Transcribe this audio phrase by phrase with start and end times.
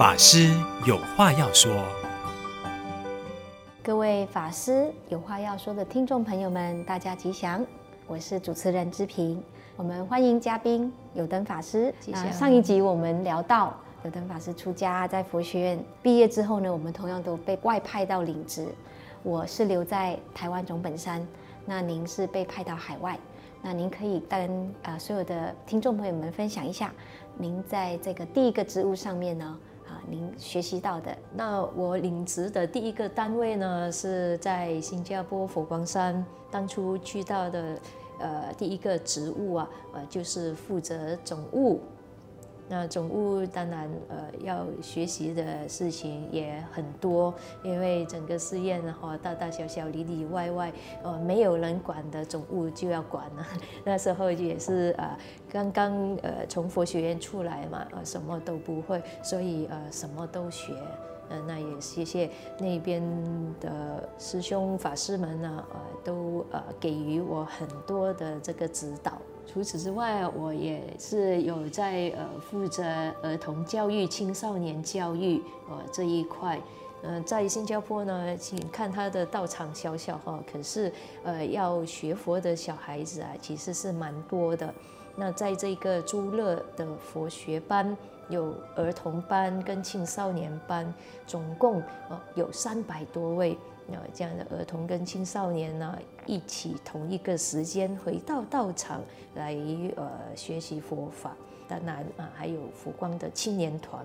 [0.00, 0.48] 法师
[0.86, 1.70] 有话要说，
[3.82, 7.62] 各位法师有话要说的听众朋友们，大家吉祥，
[8.06, 9.44] 我是主持人之平。
[9.76, 11.94] 我们欢迎嘉宾有灯法师。
[12.00, 12.32] 吉祥。
[12.32, 18.68] 上一集我们聊到有灯法师出家，在佛学院毕业之后呢，我们同样都被外派到领职。
[19.22, 21.28] 我是留在台湾总本山，
[21.66, 23.18] 那您是被派到海外。
[23.60, 26.90] 那您可以跟呃所有的听众朋友们分享一下，
[27.36, 29.60] 您在这个第一个职务上面呢，啊，
[30.08, 31.16] 您学习到的。
[31.34, 37.78] 那我领职的第一个单位呢，是在新加坡佛光山，当初去到的
[38.18, 41.80] 呃第一个职务啊，呃就是负责总务。
[42.72, 47.34] 那总务当然呃要学习的事情也很多，
[47.64, 53.44] 因为整个寺院哈大大小小里里外外呃没有人管的总务就要管了。
[53.84, 55.18] 那时候也是呃
[55.50, 60.72] 刚刚呃从佛学院出来嘛，呃什么都不会，所以呃什么都学。
[61.28, 63.02] 呃那也谢谢那边
[63.60, 69.12] 的师兄法师们呢，呃都呃给予我很多的这个指导。
[69.52, 72.84] 除此之外，我也是有在呃负责
[73.20, 76.56] 儿童教育、青少年教育呃这一块。
[77.02, 80.92] 嗯、在新加坡呢，请看他的道场小小哈，可是
[81.24, 84.72] 呃要学佛的小孩子啊，其实是蛮多的。
[85.16, 87.96] 那在这个诸乐的佛学班，
[88.28, 90.94] 有儿童班跟青少年班，
[91.26, 93.58] 总共呃有三百多位。
[94.14, 99.02] 这样的儿童跟青少年呢，一起同一个时间回到道场
[99.34, 99.56] 来
[99.96, 101.36] 呃学习佛法。
[101.68, 104.04] 当然啊，还有佛光的青年团，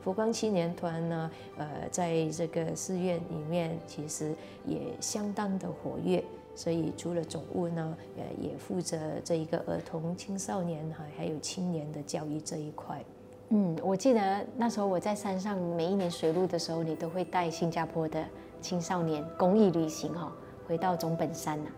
[0.00, 4.32] 佛光青年团呢，呃，在这个寺院里面其实
[4.64, 6.22] 也相当的活跃。
[6.54, 13.02] 所以除了总务呢，呃，也负责这一个儿童、青少年哈，还有青年的教育这一块。
[13.48, 18.24] 嗯，我记得那时候我在山上，每一年水路的时候，你都会带新加坡的。
[18.64, 20.32] 青少年公益旅行哈，
[20.66, 21.70] 回到总本山呐。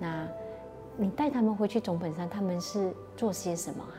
[0.00, 0.28] 那
[0.96, 3.94] 你带他们回去总本山，他们是做些什么啊？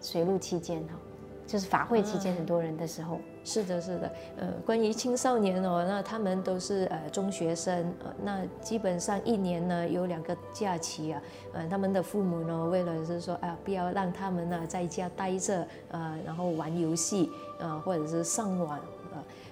[0.00, 0.94] 随路期间哈，
[1.46, 3.20] 就是法会期间很多人的时候。
[3.44, 4.10] 是的，是的。
[4.36, 11.22] 呃，关于青少年哦，那他们都是呃中学生，呃，那基本上一年呢有两个假期啊。
[11.52, 17.30] 呃，他们的父母呢，为了是说啊、不要让他们呢在家待着，呃，然后玩游戏，
[17.60, 18.80] 呃，或者是上网。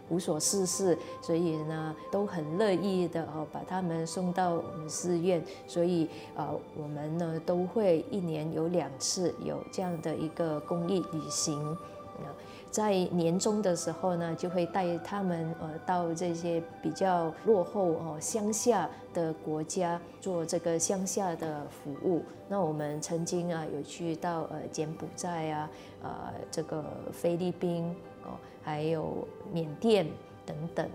[0.08, 5.42] 无所事事，所以呢都很乐意的哦，把他们送到我们寺院。
[5.66, 11.76] 所以呃，我们呢都会一年有两次有这样的一个公益旅行。
[12.74, 22.24] 在年终的时候呢，就会带他们呃到这些比较落后哦乡下的国家做这个乡下的服务。
[22.48, 25.70] 那我们曾经啊有去到呃柬埔寨啊，
[26.02, 26.10] 呃
[26.50, 28.34] 这个菲律宾哦。
[28.66, 30.06] 还有缅甸
[30.46, 30.88] 等等，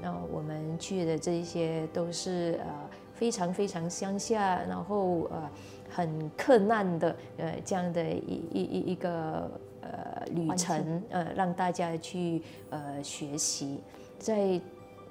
[0.00, 2.66] 那我们去的这些都是呃
[3.14, 5.50] 非常非常乡下，然后呃
[5.90, 9.50] 很困难的呃这样的一一一一个
[9.82, 13.78] 呃旅程，呃让大家去呃学习。
[14.18, 14.60] 在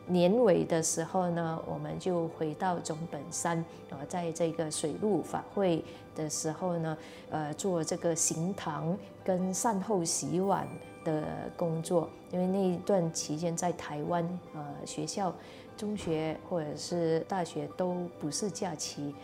[0.07, 5.83] 年尾的时候呢，我们就回到总本山啊，在这个水陆法会
[6.15, 6.97] 的时候呢，
[7.29, 10.67] 呃做这个行堂跟善后洗碗。
[11.03, 11.23] 的
[11.57, 14.23] 工作，因为那一段期间在台湾，
[14.53, 15.33] 呃，学校、
[15.75, 19.15] 中学或者是大学都不是假期，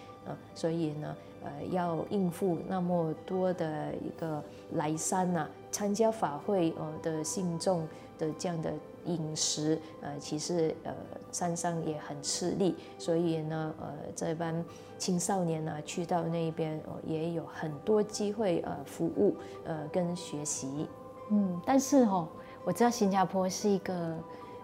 [0.56, 4.44] 所以呢，呃，要应付那么多的一个
[4.74, 8.74] 来山呐、啊，参加法会呃的信众的这样的
[9.06, 10.94] 饮食，呃，其实呃
[11.32, 14.64] 山上也很吃力，所以呢，呃，这班
[14.98, 19.36] 青少年呢去到那边，呃，也有很多机会呃服务
[19.66, 20.88] 呃跟学习。
[21.30, 22.28] 嗯，但是哦，
[22.64, 24.18] 我知道新加坡是一个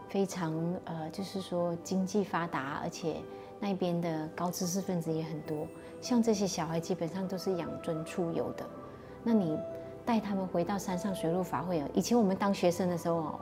[0.08, 0.54] 非常
[0.86, 3.18] 呃，就是说经济发达，而且
[3.64, 5.66] 那边的高知识分子也很多。
[6.02, 8.66] 像这些小孩基本上都是养尊处优的。
[9.24, 9.58] 那你
[10.06, 13.40] 带他们回到山上水陆法会哦，以前我们当学生的时候哦，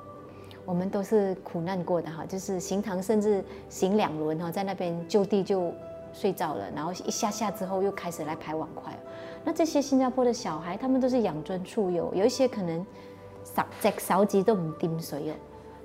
[0.64, 5.74] 我们都是苦难过的哈，就是行堂甚至行两轮哈，在那边就地就
[6.14, 8.96] 睡着了，然后一下下之后又开始来排碗筷。
[9.44, 12.86] 那这些新加坡的小孩，他们都是养尊处优，有一些可能。
[13.44, 15.34] 扫在扫几都唔掂水哦，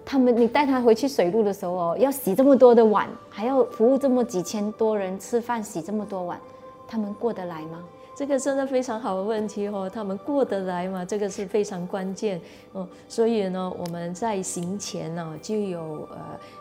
[0.09, 6.39] 他们你带他回去水路的时候哦，要洗这么多的碗，还要服务这么几千多人吃饭，洗这么多碗，
[6.87, 7.83] 他们过得来吗？
[8.17, 11.05] 这个真的非常好的问题哦，他们过得来吗？
[11.05, 12.41] 这个是非常关键
[12.73, 12.89] 哦。
[13.07, 16.19] 所以呢，我们在行前呢就有呃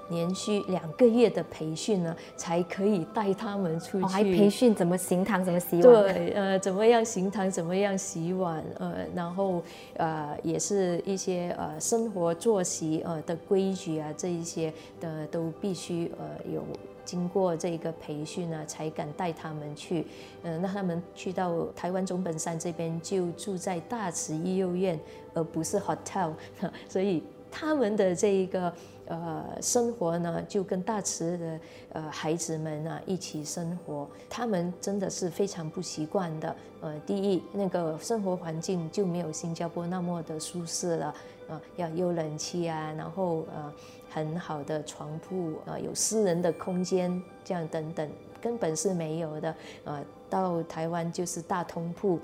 [0.10, 4.06] 连续两个月的培训呢，才可以带他们出去。
[4.06, 5.84] 哦、还培训怎么行堂，怎么洗碗？
[5.84, 8.62] 对，呃，怎么样行堂，怎么样洗碗？
[8.78, 9.64] 呃，然后
[9.96, 16.62] 呃，也是一些呃生活作息呃的规矩啊，这一些的都必须呃有。
[17.06, 20.06] 经过这个培训呢，才敢带他们去。
[20.44, 25.00] 嗯，那他们去到台湾中本山这边，就住在大慈医幼院，
[25.34, 26.34] 而不是 hotel。
[26.90, 28.74] 所以他们的这一个
[29.08, 31.60] 呃生活呢，就跟大慈的
[31.94, 34.08] 呃孩子们呢一起生活。
[34.30, 36.56] 他们真的是非常不习惯的。
[36.82, 41.14] 呃，第一，那个生活环境就没有新加坡那么的舒适了。
[41.48, 43.74] 啊，要有冷气啊，然后呃。
[44.08, 48.10] 很好的床铺啊，有私人的空间，这样等等，
[48.42, 49.54] 根本是没有的
[49.84, 50.02] 啊。
[50.30, 52.18] 到台湾就是大通铺，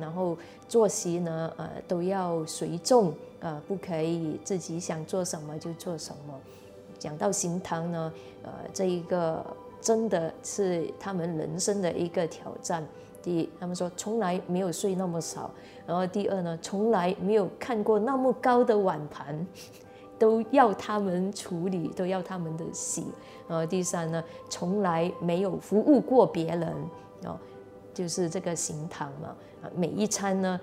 [0.00, 0.36] 然后
[0.68, 6.34] 作息呢，呃，都要随众啊，不可以自己想做什么就做什么。
[6.98, 8.12] 讲到行堂呢，
[8.42, 9.44] 呃，这一个
[9.80, 12.86] 真的是他们人生的一个挑战。
[13.22, 15.50] 第一，他们说从来没有睡那么少，
[15.86, 19.46] 然后第二呢，从来没有看过那么高的碗盘。
[20.18, 23.04] 都要他们处理，都要他们的洗。
[23.46, 26.72] 然后第三呢，从来没有服务过别人
[27.26, 27.38] 哦，
[27.96, 29.34] 就是这个行堂嘛。
[29.62, 30.60] 啊，每一餐呢，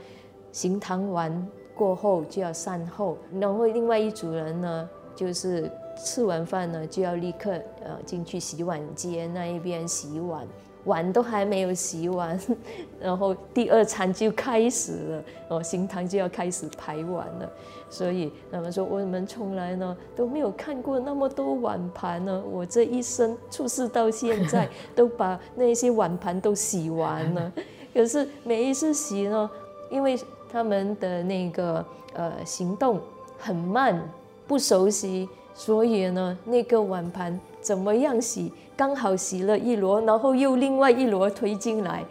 [0.51, 7.51] 行堂完过后就要善后，然后另外一组人呢，就是吃完饭呢就要立刻
[7.83, 10.47] 呃进去洗碗间那一边洗碗。
[10.85, 12.39] 碗都还没有洗完，
[12.99, 17.49] 然后第二餐就开始了，哦，行堂就要开始排碗了。
[17.89, 22.43] 所以他们说，我们从来呢都没有看过那么多碗盘呢。
[22.51, 27.53] 我这一生出世到现在， 都把那些碗盘都洗完了。
[27.93, 29.49] 可是每一次洗呢，
[29.91, 30.19] 因为
[30.51, 32.99] 他们的那个呃行动
[33.37, 34.01] 很慢，
[34.47, 38.51] 不熟悉，所以呢那个碗盘怎么样洗？
[38.75, 42.03] 刚好洗了一箩，然后又另外一箩推进来，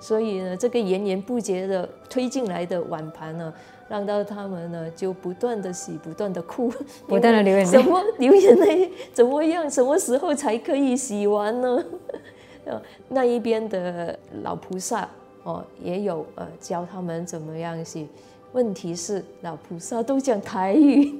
[0.00, 3.52] 所以呢，这个源源不绝的推进来的碗盘呢，
[3.88, 6.72] 让到他们呢就不断的洗，不断的哭，
[7.06, 7.70] 不断的流眼泪。
[7.70, 8.90] 什么流眼泪？
[9.12, 9.70] 怎么样？
[9.70, 11.84] 什么时候才可以洗完呢？
[13.10, 15.08] 那一边的老菩萨
[15.44, 18.08] 哦，也有呃教他们怎么样洗。
[18.52, 21.14] 问题是老菩萨都讲台语，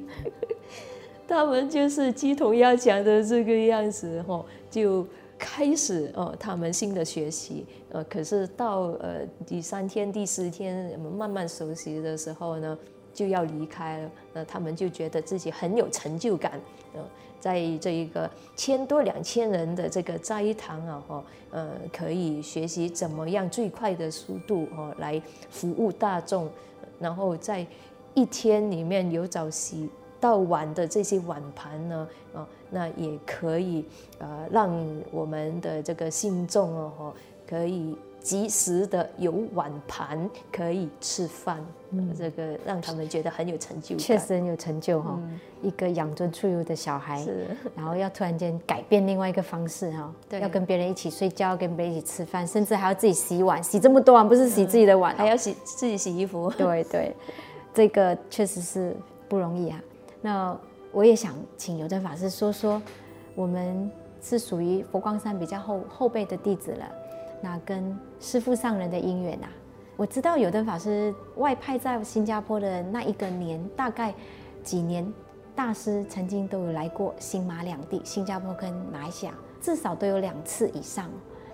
[1.26, 4.44] 他们就是鸡同鸭讲的这个样子哦。
[4.70, 5.06] 就
[5.38, 12.76] 开始哦，他们新的学习，呃，可是到呃第三天、第四天，慢慢熟悉的时候呢，
[13.14, 14.10] 就要离开了。
[14.32, 16.60] 那他们就觉得自己很有成就感，
[16.94, 17.00] 呃，
[17.38, 25.20] 在这一个千多两千人的这个斋堂啊，哈，呃，可以学习怎么样最快的速度哦来
[25.50, 26.50] 服务大众，
[26.98, 27.66] 然后在
[28.14, 29.88] 一天里面有早习
[30.26, 32.46] 到碗的这些碗盘呢，啊。
[32.68, 33.84] 那也可以，
[34.18, 34.68] 呃，让
[35.12, 37.14] 我们的这个信众哦，
[37.48, 45.16] 可以及时的有碗盘可以吃饭，嗯，这个让他们觉得很有成就感，确实很有成就哈。
[45.16, 47.46] 嗯，一个养尊处优的小孩，是，
[47.76, 56.50] 然后要突然间改变另外一个方式哈，对，要跟别人一起睡觉，跟别人一起吃饭，甚至还要自己洗碗，洗这么多碗，不是洗自己的碗，还要洗自己洗衣服。
[56.58, 57.14] 对对，
[57.72, 58.92] 这个确实是
[59.28, 59.80] 不容易啊。
[60.26, 60.58] 那。
[60.92, 62.80] 我也想请有灯法师说说，
[63.34, 63.90] 我们
[64.22, 66.88] 是属于佛光山比较后后辈的弟子了，
[67.42, 69.48] 那跟师父上人的因缘啊，
[69.94, 74.14] 我知道有灯法师外派在新加坡的那一个年，大概
[74.62, 75.12] 几年，
[75.54, 81.10] 大师曾经都有来过新马两地，新加坡跟马来西亚，至少都有两次以上。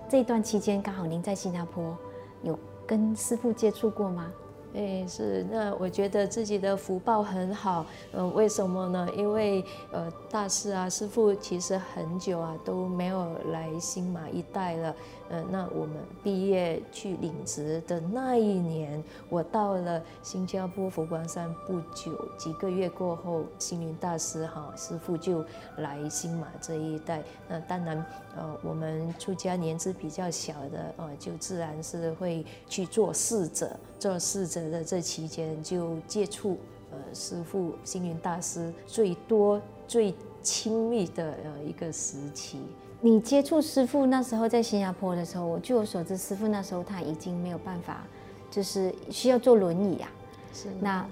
[0.08, 1.96] 这段期间，刚好您在新加坡
[2.42, 4.30] 有跟师父接触过吗？
[4.74, 9.06] 哎，是，那我觉得自己的福报很好，嗯、为什么呢？
[9.14, 14.94] 因为呃，大师啊，师傅其实很久啊都没有来新马一带了。
[15.34, 25.42] 嗯，那我们毕业去领职的那一年，我到了新加坡佛光山不久，几个月过后，星云大师哈师傅就
[25.78, 27.22] 来新马这一带。
[27.48, 28.04] 那当然，
[28.36, 33.74] 呃，我们出家年纪比较小的，呃，就自然是会去做侍者。
[33.98, 36.58] 做侍者的这期间，就接触
[36.90, 39.58] 呃师傅星云大师最多、
[39.88, 42.60] 最亲密的呃一个时期。
[43.04, 48.04] 你接触师傅那时候在新加坡的时候，我据我所知，师傅那时候他已经没有办法，
[48.48, 50.08] 就是需要坐轮椅啊。
[50.54, 50.68] 是。
[50.80, 51.04] 那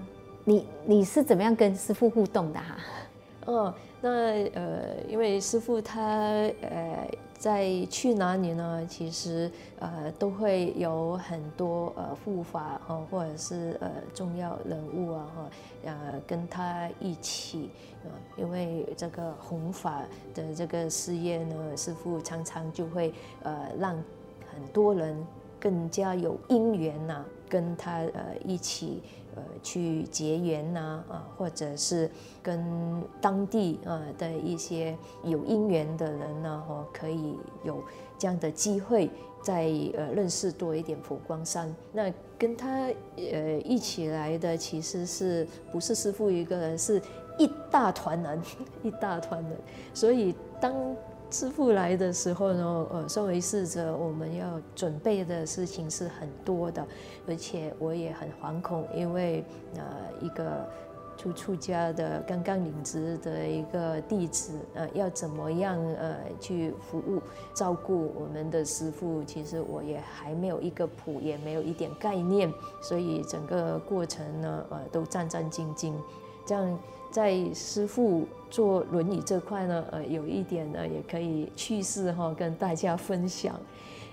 [0.45, 2.79] 你你是怎么样跟师傅互动的哈、啊？
[3.47, 4.11] 哦，那
[4.55, 6.01] 呃，因为师傅他
[6.63, 7.07] 呃
[7.39, 8.87] 在去哪里呢？
[8.89, 15.51] 其实呃都会有很多呃护法哈，或者是呃重要人物啊哈，
[15.85, 17.69] 呃跟他一起
[18.05, 20.03] 啊，因为这个弘法
[20.35, 23.93] 的这个事业呢，师傅常常就会呃让
[24.51, 25.15] 很多人
[25.59, 29.03] 更加有因缘呐、跟他呃一起。
[29.37, 32.11] 呃，去结缘呐，啊，或者是
[32.43, 37.83] 跟当地啊的一些有因缘的人呢，哦，可以有
[38.19, 39.11] 这样的机会，
[39.43, 39.65] 再
[39.97, 41.75] 呃认识多一点佛光山。
[41.93, 47.01] 那跟他呃一起来的，其实是不是师父一个人，是
[47.39, 48.43] 一大团人，
[48.83, 49.53] 一大团人。
[49.95, 50.75] 所以当
[51.31, 56.85] 师父来的时候呢，呃，身为侍者，我们要准备的事情是很多的，
[57.29, 59.45] 而且我也很惶恐，因为
[59.77, 59.83] 呃，
[60.21, 60.69] 一个
[61.17, 67.23] 出出家的、刚刚领职的一个弟子，呃，要怎么样呃去服务、
[67.55, 75.95] 照顾我们的师父，其实我也还没有一个谱，也没有一点概念，所以整个过程呢，呃，都战战兢兢，
[76.45, 76.79] 这样。
[77.11, 83.59] 在师父坐轮椅这块呢，呃，有一点呢，也可以趣事哈，跟大家分享。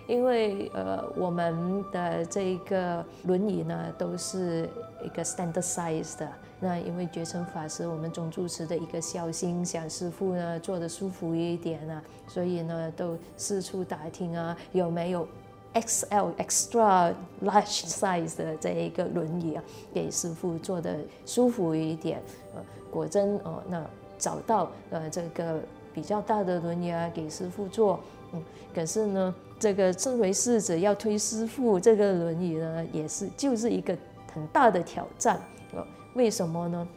[0.08, 4.70] 因为呃，我们的这一个轮椅呢，都是
[5.04, 6.28] 一个 standard size 的。
[6.60, 15.28] 那因为觉诚法师，我们总住持的一个孝心，想师父呢坐得舒服一点啊，所以呢，都四处打听啊，有没有
[15.74, 17.14] XL extra
[17.44, 19.64] large size 的这一个轮椅啊，
[19.94, 22.22] 给师父坐得舒服一点。
[22.56, 22.62] 呃
[22.98, 23.86] 果真哦，那
[24.18, 25.62] 找到呃这个
[25.94, 28.00] 比较大的轮椅啊，给师傅坐，
[28.34, 28.42] 嗯，
[28.74, 33.96] 可是呢，这个身为侍者要推师傅这个轮椅呢，也是就是一个
[34.34, 35.40] 很大的挑战
[35.76, 35.86] 呃。
[36.16, 36.88] 为什么呢？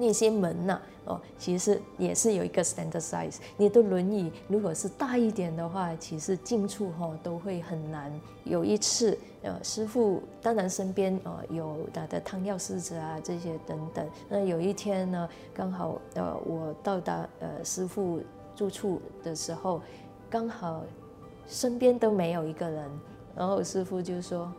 [0.00, 3.36] 那些门呐、哦，其实也是有一个 standard size。
[3.58, 8.10] 你的轮椅如果是大一点的话，其实进出哈都会很难。
[8.44, 14.08] 有一次，呃，师傅当然身边呃有他的汤药师子啊这些等等。
[14.30, 18.20] 那有一天呢，刚好呃我到达呃师傅
[18.56, 19.82] 住处的时候，
[20.30, 20.82] 刚好
[21.46, 22.90] 身边都没有一个人，
[23.36, 24.50] 然后师傅就说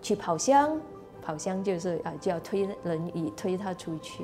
[0.00, 0.80] 去跑香，
[1.20, 4.22] 跑香就是啊就要推轮椅推他出去。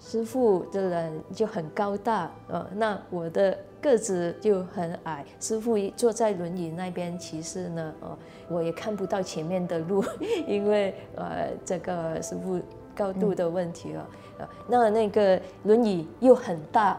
[0.00, 5.24] 师傅的人就很高大，呃，那我的个子就很矮。
[5.38, 10.02] 师傅坐在轮椅那边，其实呢，呃，我也看不到前面的路，
[10.48, 12.58] 因为呃，这个师傅
[12.96, 16.98] 高度的问题了，呃，那那个轮椅又很大，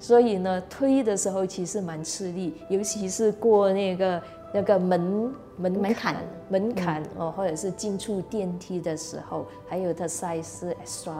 [0.00, 5.32] 所以呢，推的时候其实蛮吃力，尤其是过那个那个门。
[5.60, 6.16] 门槛，门槛，
[6.48, 11.12] 门槛哦，或者是进出电梯的时候，还有它 size extra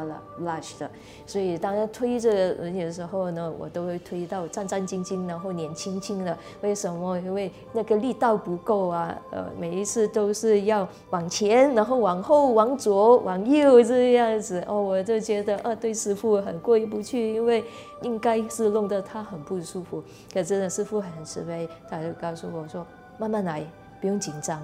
[0.42, 0.90] large 的，
[1.26, 6.36] 所以当他推着轮椅的时候呢，我都会推到战战兢兢，然后脸青青的。
[6.62, 7.18] 为什么？
[7.20, 17.62] 因为那个力道不够啊，呃，每一次都是要往前，然后往后，往左，往右这样子哦，我就觉得啊，对师傅很过意不去，因为
[18.02, 20.02] 应该是弄得他很不舒服。
[20.32, 22.86] 可是呢，师傅很慈悲，他就告诉我说，
[23.18, 23.64] 慢慢来。
[24.00, 24.60] 不用紧张，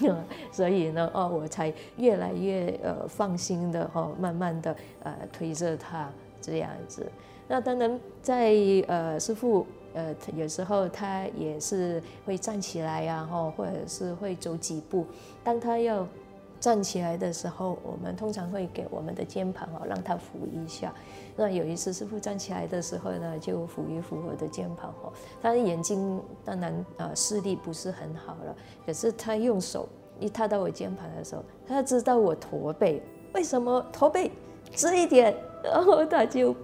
[0.52, 6.08] 所以呢，哦，我才越来越呃放心的哈，慢慢的呃推着他
[6.40, 7.10] 这样子。
[7.48, 8.54] 那当然在
[8.86, 15.06] 呃师傅呃有时候他也是会站起来呀，哈，或者是会走几步。
[15.42, 16.06] 当他要
[16.60, 20.92] 站起来的时候，我们通常会给我们的肩膀哦，让他扶一下。
[21.36, 25.12] 那有一次师傅站起来的时候呢，就扶一扶我的肩膀哦。
[25.40, 29.88] 他的眼睛当然啊视力不是很好了，可是他用手
[30.18, 33.00] 一踏到我肩膀的时候，他知道我驼背，
[33.34, 34.32] 为什么驼背
[34.72, 36.54] 直一点，然后他就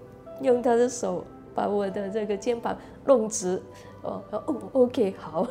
[0.42, 1.24] 用他的手
[1.54, 3.62] 把我的这个肩膀弄直。
[4.02, 5.46] 哦哦，OK 好。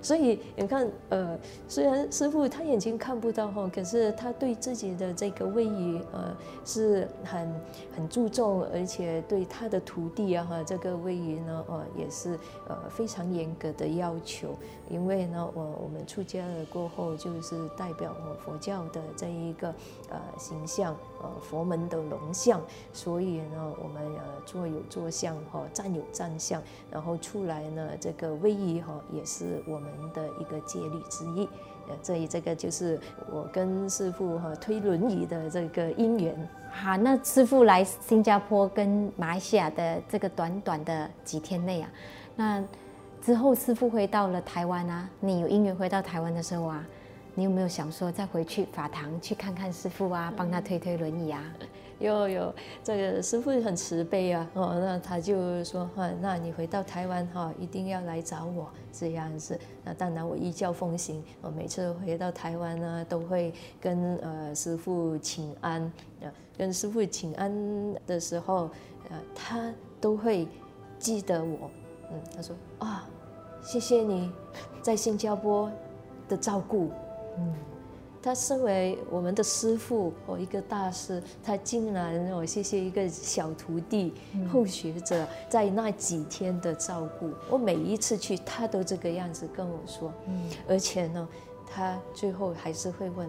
[0.00, 7.54] 所以你看，呃，虽然师傅他眼睛看不到哈，可是他对自己的这个位移，呃，是很
[7.96, 12.38] 很注重，而且对他的徒弟啊哈，这个位移呢，呃，也是
[12.68, 14.54] 呃非常严格的要求。
[14.88, 19.68] 因为呢，我我们出家了过后，就是代表我佛教的这一个
[20.08, 22.60] 呃形象，呃佛门的龙象，
[22.92, 31.48] 所以呢，我们呃坐有坐相哈，站有站相，然后出来呢，这个位移哈，也是我们的一个戒律之一。
[31.88, 36.48] 呃，所以这个就是我跟师父哈推轮椅的这个因缘。
[36.70, 41.90] 好，那师父来新加坡跟马来西亚的这个短短的几天内啊，
[42.36, 42.64] 那。
[43.20, 46.86] 之后师父回到了台湾啊，你有因缘回到台湾的时候啊，
[47.38, 51.40] 你有没有想说再回去法堂去看看师傅啊，帮他推推轮椅啊？
[52.00, 52.52] 有有，
[52.82, 59.56] 这个师傅很慈悲啊，哦，那他就说哈，那你回到台湾哈，一定要来找我这样子。
[59.84, 65.80] 那当然我依教奉行，我每次回到台湾呢，都会跟呃师傅请安，
[66.20, 66.26] 啊，
[66.56, 67.52] 跟师傅请安
[68.04, 68.68] 的时候，
[69.10, 70.48] 呃，他都会
[70.98, 71.70] 记得我，
[72.10, 73.08] 嗯，他说啊，
[73.62, 74.32] 谢谢你
[74.82, 75.70] 在新加坡
[76.28, 76.90] 的照顾，
[77.38, 77.54] 嗯。
[78.20, 84.12] 他身为我们的师傅，哦，一个大师，他竟然哦，谢谢一个小徒弟、
[84.52, 87.30] 后学者，在那几天的照顾。
[87.48, 91.28] 我每一次去，他都这个样子跟我说，嗯，而且呢，
[91.64, 93.26] 他最后还是会问，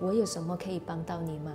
[0.00, 1.52] 我有什么可以帮到你吗？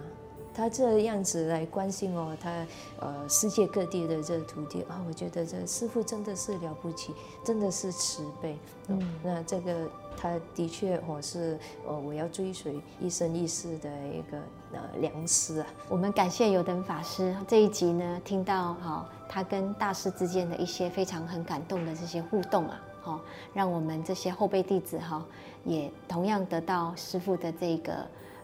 [0.57, 2.65] 他这样子来关心哦，他
[2.99, 8.57] 呃世界各地的这个徒弟啊，我觉得这师傅真的是了不起，真的是慈悲。
[8.87, 9.87] 嗯，那这个。
[10.19, 14.39] 他的确，我是呃，我要追随一生一世的一个
[14.73, 15.67] 呃良师啊。
[15.87, 23.21] 我们感谢有等法师这一集呢，听到哈他跟大师之间的一些非常很感动的这些互动啊，哈，
[23.53, 25.23] 让我们这些后辈弟子哈
[25.63, 27.93] 也同样得到师父的这个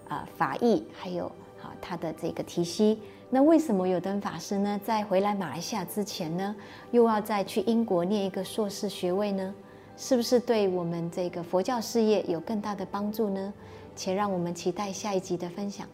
[0.07, 1.31] 啊法义，还有
[1.63, 2.99] 啊他的这个提息。
[3.29, 6.55] 那为什么有灯法师呢，在回来马来西亚之前呢，
[6.91, 9.53] 又要再去英国念一个硕士学位呢？
[9.97, 13.53] 是不是对我们这个佛教事业有更大的帮助呢？
[13.95, 15.87] 且让我们期待下一集的分享。